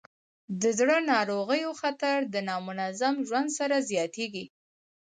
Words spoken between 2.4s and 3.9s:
نامنظم ژوند سره